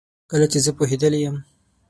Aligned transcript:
کله 0.29 0.45
چي 0.51 0.59
زه 0.65 0.71
پوهیدلې 0.77 1.19
یم 1.25 1.37